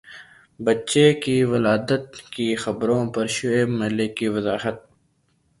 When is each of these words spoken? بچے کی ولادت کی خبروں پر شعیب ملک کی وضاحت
بچے 0.59 1.05
کی 1.23 1.35
ولادت 1.51 2.05
کی 2.33 2.47
خبروں 2.63 3.03
پر 3.13 3.25
شعیب 3.35 3.69
ملک 3.81 4.11
کی 4.17 4.27
وضاحت 4.35 4.77